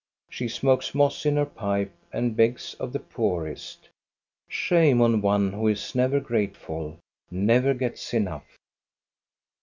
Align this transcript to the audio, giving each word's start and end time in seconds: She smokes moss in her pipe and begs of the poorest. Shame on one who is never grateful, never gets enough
She 0.31 0.47
smokes 0.47 0.95
moss 0.95 1.27
in 1.27 1.35
her 1.35 1.45
pipe 1.45 1.91
and 2.11 2.35
begs 2.35 2.73
of 2.79 2.91
the 2.91 2.97
poorest. 2.99 3.87
Shame 4.47 4.99
on 4.99 5.21
one 5.21 5.53
who 5.53 5.67
is 5.67 5.93
never 5.93 6.19
grateful, 6.19 6.97
never 7.29 7.75
gets 7.75 8.11
enough 8.11 8.57